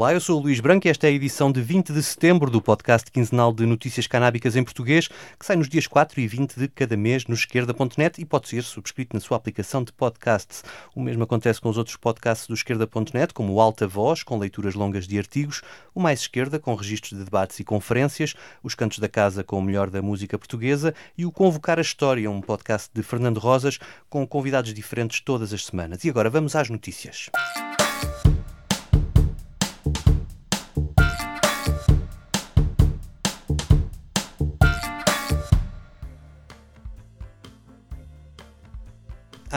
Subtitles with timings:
[0.00, 2.50] Olá, eu sou o Luís Branco e esta é a edição de 20 de setembro
[2.50, 6.58] do podcast quinzenal de notícias canábicas em português, que sai nos dias 4 e 20
[6.58, 10.64] de cada mês no esquerda.net e pode ser subscrito na sua aplicação de podcasts.
[10.96, 14.74] O mesmo acontece com os outros podcasts do esquerda.net, como o Alta Voz, com leituras
[14.74, 15.60] longas de artigos,
[15.94, 19.62] o Mais Esquerda, com registros de debates e conferências, os Cantos da Casa, com o
[19.62, 23.78] melhor da música portuguesa e o Convocar a História, um podcast de Fernando Rosas,
[24.08, 26.02] com convidados diferentes todas as semanas.
[26.04, 27.28] E agora vamos às notícias.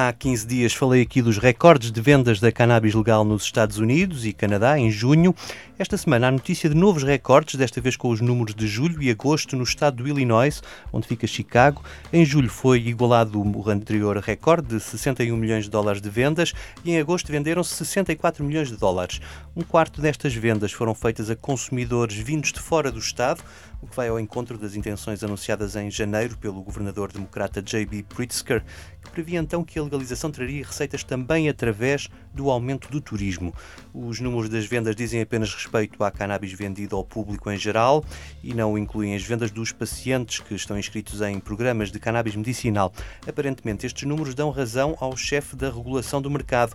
[0.06, 4.26] Há 15 dias falei aqui dos recordes de vendas da cannabis legal nos Estados Unidos
[4.26, 5.34] e Canadá em junho.
[5.80, 9.10] Esta semana há notícia de novos recordes, desta vez com os números de julho e
[9.10, 10.62] agosto no estado do Illinois,
[10.92, 11.82] onde fica Chicago.
[12.12, 16.52] Em julho foi igualado o anterior recorde de 61 milhões de dólares de vendas
[16.84, 19.22] e em agosto venderam-se 64 milhões de dólares.
[19.56, 23.42] Um quarto destas vendas foram feitas a consumidores vindos de fora do estado,
[23.84, 28.06] o que vai ao encontro das intenções anunciadas em janeiro pelo governador democrata J.B.
[28.08, 28.64] Pritzker,
[29.04, 33.54] que previa então que a legalização traria receitas também através do aumento do turismo.
[33.94, 38.06] Os números das vendas dizem apenas respeito à cannabis vendida ao público em geral
[38.42, 42.94] e não incluem as vendas dos pacientes que estão inscritos em programas de cannabis medicinal.
[43.28, 46.74] Aparentemente, estes números dão razão ao chefe da regulação do mercado,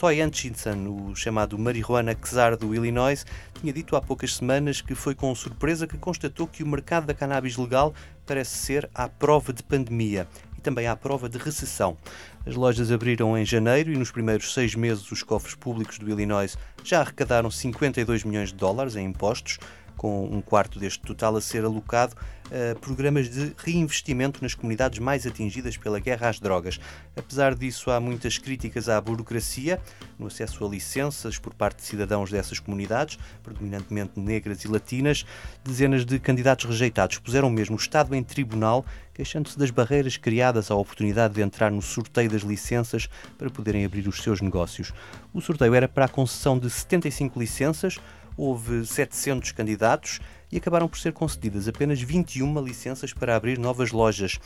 [0.00, 5.14] Toy Hutchinson, o chamado marihuana czar do Illinois, tinha dito há poucas semanas que foi
[5.14, 7.92] com surpresa que constatou que o mercado da cannabis legal
[8.24, 10.26] parece ser à prova de pandemia
[10.56, 11.98] e também à prova de recessão.
[12.46, 16.56] As lojas abriram em janeiro e nos primeiros seis meses os cofres públicos do Illinois
[16.82, 19.58] já arrecadaram 52 milhões de dólares em impostos,
[20.00, 25.26] com um quarto deste total a ser alocado a programas de reinvestimento nas comunidades mais
[25.26, 26.80] atingidas pela guerra às drogas.
[27.14, 29.78] Apesar disso, há muitas críticas à burocracia
[30.18, 35.26] no acesso a licenças por parte de cidadãos dessas comunidades, predominantemente negras e latinas.
[35.62, 40.74] Dezenas de candidatos rejeitados puseram mesmo o Estado em tribunal, queixando-se das barreiras criadas à
[40.74, 44.94] oportunidade de entrar no sorteio das licenças para poderem abrir os seus negócios.
[45.34, 47.98] O sorteio era para a concessão de 75 licenças
[48.40, 50.18] houve 700 candidatos
[50.50, 54.38] e acabaram por ser concedidas apenas 21 licenças para abrir novas lojas.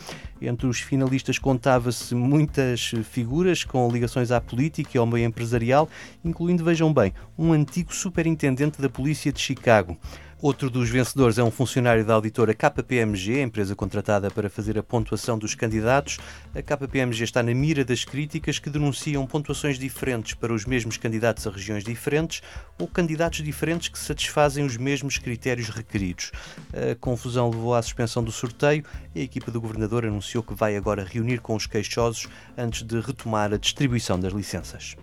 [0.43, 5.88] Entre os finalistas contava-se muitas figuras com ligações à política e ao meio empresarial,
[6.25, 9.97] incluindo, vejam bem, um antigo superintendente da polícia de Chicago.
[10.44, 15.38] Outro dos vencedores é um funcionário da auditora KPMG, empresa contratada para fazer a pontuação
[15.38, 16.19] dos candidatos.
[16.55, 21.47] A KPMG está na mira das críticas que denunciam pontuações diferentes para os mesmos candidatos
[21.47, 22.43] a regiões diferentes
[22.78, 26.31] ou candidatos diferentes que satisfazem os mesmos critérios requeridos.
[26.75, 28.84] A confusão levou à suspensão do sorteio
[29.15, 33.00] e a equipa do governador anunciou que vai agora reunir com os queixosos antes de
[33.00, 34.94] retomar a distribuição das licenças.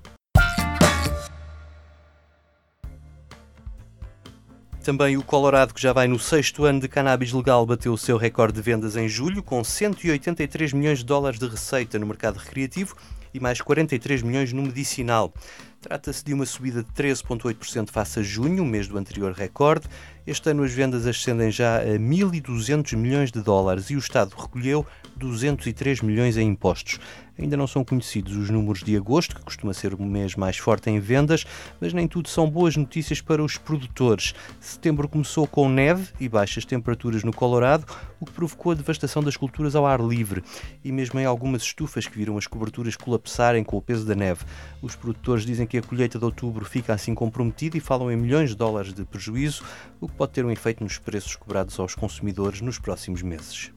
[4.84, 8.18] Também o Colorado, que já vai no sexto ano de cannabis legal, bateu o seu
[8.18, 12.96] recorde de vendas em julho, com 183 milhões de dólares de receita no mercado recreativo
[13.32, 15.32] e mais 43 milhões no medicinal.
[15.80, 19.88] Trata-se de uma subida de 13,8% face a junho, mês do anterior recorde.
[20.26, 24.86] Este ano as vendas ascendem já a 1.200 milhões de dólares e o Estado recolheu
[25.16, 27.00] 203 milhões em impostos.
[27.42, 30.92] Ainda não são conhecidos os números de agosto, que costuma ser o mês mais forte
[30.92, 31.44] em vendas,
[31.80, 34.36] mas nem tudo são boas notícias para os produtores.
[34.60, 37.86] Setembro começou com neve e baixas temperaturas no Colorado,
[38.20, 40.44] o que provocou a devastação das culturas ao ar livre
[40.84, 44.46] e mesmo em algumas estufas que viram as coberturas colapsarem com o peso da neve.
[44.80, 48.52] Os produtores dizem que a colheita de outubro fica assim comprometida e falam em milhões
[48.52, 49.64] de dólares de prejuízo,
[50.00, 53.72] o que pode ter um efeito nos preços cobrados aos consumidores nos próximos meses.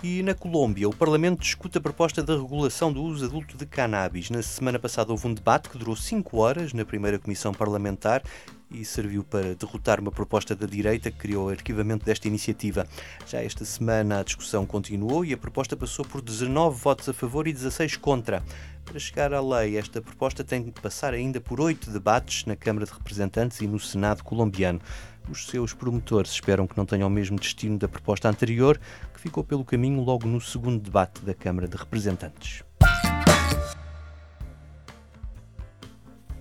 [0.00, 4.30] E na Colômbia, o Parlamento discute a proposta da regulação do uso adulto de cannabis.
[4.30, 8.22] Na semana passada houve um debate que durou cinco horas na primeira comissão parlamentar
[8.70, 12.86] e serviu para derrotar uma proposta da direita que criou o arquivamento desta iniciativa.
[13.26, 17.48] Já esta semana a discussão continuou e a proposta passou por 19 votos a favor
[17.48, 18.44] e 16 contra.
[18.84, 22.86] Para chegar à lei, esta proposta tem de passar ainda por oito debates na Câmara
[22.86, 24.80] de Representantes e no Senado colombiano.
[25.30, 28.80] Os seus promotores esperam que não tenha o mesmo destino da proposta anterior,
[29.18, 32.62] que ficou pelo caminho logo no segundo debate da Câmara de Representantes.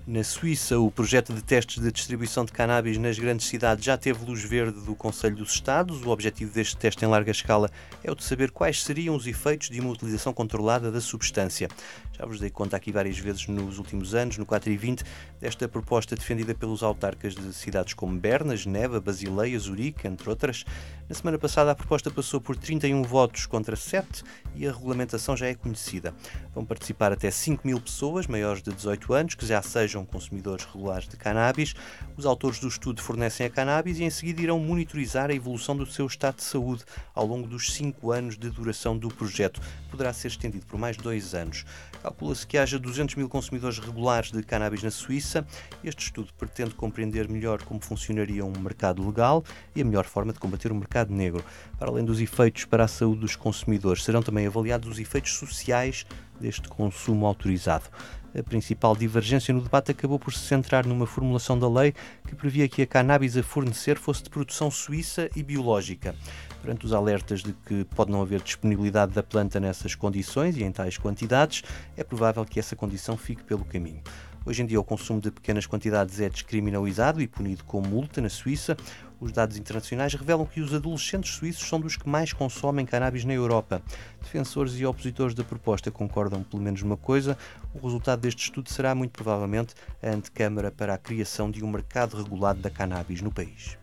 [0.05, 4.23] Na Suíça, o projeto de testes de distribuição de cannabis nas grandes cidades já teve
[4.23, 6.01] luz verde do Conselho dos Estados.
[6.05, 7.69] O objetivo deste teste em larga escala
[8.01, 11.67] é o de saber quais seriam os efeitos de uma utilização controlada da substância.
[12.17, 15.03] Já vos dei conta aqui várias vezes nos últimos anos, no 4 e 20,
[15.39, 20.65] desta proposta defendida pelos autarcas de cidades como Berna, Geneva, Basileia, Zurique, entre outras.
[21.07, 24.23] Na semana passada, a proposta passou por 31 votos contra 7
[24.55, 26.11] e a regulamentação já é conhecida.
[26.55, 31.07] Vão participar até 5 mil pessoas, maiores de 18 anos, que já sejam consumidores regulares
[31.07, 31.75] de cannabis.
[32.17, 35.85] Os autores do estudo fornecem a cannabis e em seguida irão monitorizar a evolução do
[35.85, 36.83] seu estado de saúde
[37.13, 39.61] ao longo dos 5 anos de duração do projeto.
[39.91, 41.63] Poderá ser estendido por mais dois anos.
[42.07, 45.45] Calcula-se que haja 200 mil consumidores regulares de cannabis na Suíça.
[45.83, 49.43] Este estudo pretende compreender melhor como funcionaria um mercado legal
[49.75, 51.43] e a melhor forma de combater o mercado negro.
[51.77, 56.05] Para além dos efeitos para a saúde dos consumidores, serão também avaliados os efeitos sociais
[56.39, 57.89] deste consumo autorizado.
[58.37, 61.93] A principal divergência no debate acabou por se centrar numa formulação da lei
[62.25, 66.15] que previa que a cannabis a fornecer fosse de produção suíça e biológica.
[66.61, 70.71] Perante os alertas de que pode não haver disponibilidade da planta nessas condições e em
[70.71, 71.63] tais quantidades,
[71.95, 74.01] é provável que essa condição fique pelo caminho.
[74.47, 78.29] Hoje em dia, o consumo de pequenas quantidades é descriminalizado e punido com multa na
[78.29, 78.77] Suíça.
[79.19, 83.33] Os dados internacionais revelam que os adolescentes suíços são dos que mais consomem cannabis na
[83.33, 83.81] Europa.
[84.21, 87.37] Defensores e opositores da proposta concordam pelo menos uma coisa:
[87.73, 92.15] o resultado deste estudo será muito provavelmente a antecâmara para a criação de um mercado
[92.15, 93.77] regulado da cannabis no país.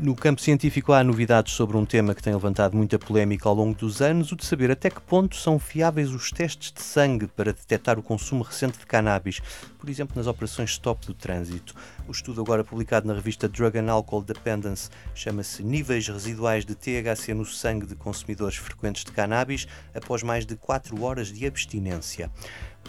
[0.00, 3.74] No campo científico há novidades sobre um tema que tem levantado muita polémica ao longo
[3.74, 7.52] dos anos, o de saber até que ponto são fiáveis os testes de sangue para
[7.52, 9.40] detectar o consumo recente de cannabis,
[9.76, 11.74] por exemplo, nas operações stop do trânsito.
[12.06, 17.34] O estudo agora publicado na revista Drug and Alcohol Dependence chama-se Níveis residuais de THC
[17.34, 22.30] no sangue de consumidores frequentes de cannabis após mais de 4 horas de abstinência.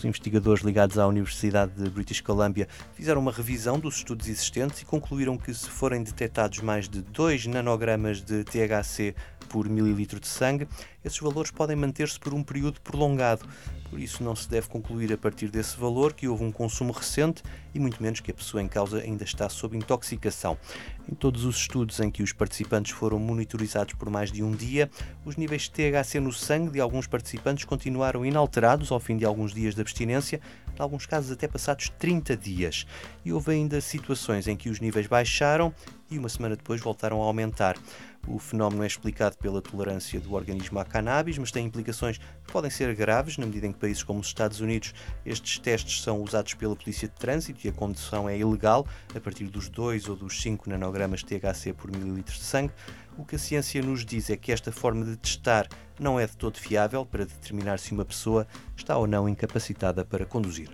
[0.07, 5.37] Investigadores ligados à Universidade de British Columbia fizeram uma revisão dos estudos existentes e concluíram
[5.37, 9.15] que, se forem detectados mais de 2 nanogramas de THC
[9.49, 10.67] por mililitro de sangue,
[11.03, 13.45] esses valores podem manter-se por um período prolongado.
[13.89, 17.41] Por isso, não se deve concluir a partir desse valor que houve um consumo recente
[17.73, 20.57] e muito menos que a pessoa em causa ainda está sob intoxicação.
[21.11, 24.89] Em todos os estudos em que os participantes foram monitorizados por mais de um dia,
[25.25, 29.53] os níveis de THC no sangue de alguns participantes continuaram inalterados ao fim de alguns
[29.53, 30.39] dias de abstinência,
[30.83, 32.85] alguns casos até passados 30 dias.
[33.23, 35.73] E houve ainda situações em que os níveis baixaram
[36.09, 37.77] e uma semana depois voltaram a aumentar.
[38.27, 42.69] O fenómeno é explicado pela tolerância do organismo à cannabis, mas tem implicações que podem
[42.69, 44.93] ser graves, na medida em que países como os Estados Unidos
[45.25, 48.85] estes testes são usados pela polícia de trânsito e a condução é ilegal
[49.15, 52.73] a partir dos 2 ou dos 5 nanogramas de THC por mililitro de sangue.
[53.19, 55.67] O que a ciência nos diz é que esta forma de testar
[55.99, 60.25] não é de todo fiável para determinar se uma pessoa está ou não incapacitada para
[60.25, 60.69] conduzir.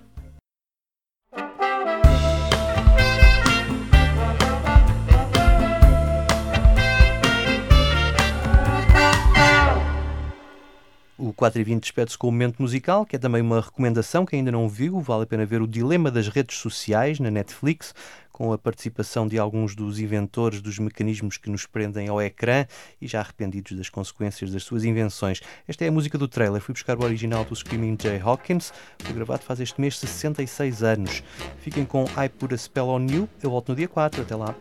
[11.18, 14.36] O 4 e 20 despede-se com o momento musical, que é também uma recomendação que
[14.36, 15.02] ainda não viu.
[15.02, 17.96] Vale a pena ver o Dilema das Redes Sociais na Netflix,
[18.36, 22.66] com a participação de alguns dos inventores dos mecanismos que nos prendem ao ecrã
[23.02, 25.40] e já arrependidos das consequências das suas invenções.
[25.66, 26.60] Esta é a música do trailer.
[26.60, 28.74] Fui buscar o original do Screaming Jay Hawkins.
[29.00, 31.24] Foi gravado faz este mês 66 anos.
[31.60, 33.30] Fiquem com I Put a Spell on You.
[33.42, 34.24] Eu volto no dia 4.
[34.24, 34.54] Até lá.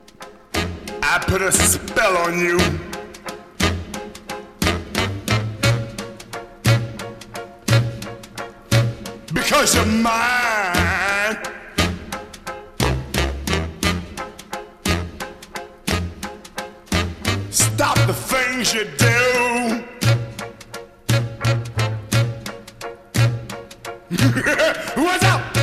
[1.03, 2.59] I put a spell on you.
[9.35, 10.44] because you're mine.
[18.65, 19.85] Things you do.
[25.03, 25.55] What's up?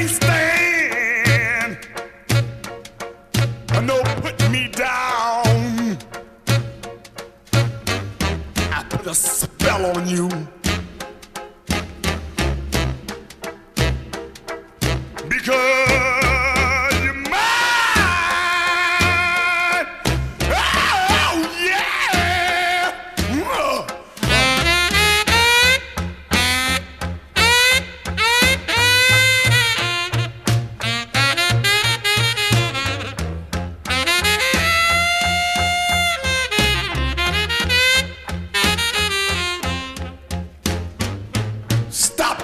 [0.00, 0.27] a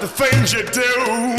[0.07, 1.34] things you do.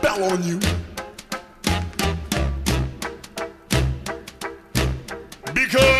[0.00, 0.58] bell on you.
[5.54, 5.95] Because